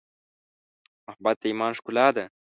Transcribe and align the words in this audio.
محبت 1.03 1.35
د 1.41 1.43
ایمان 1.49 1.71
ښکلا 1.79 2.07
ده. 2.15 2.25